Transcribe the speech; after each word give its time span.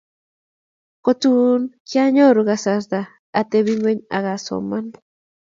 Kotun 1.05 1.61
kianyoru 1.89 2.41
kasarta 2.49 2.99
atebi 3.39 3.71
ngweny 3.77 4.01
akasoman 4.17 4.85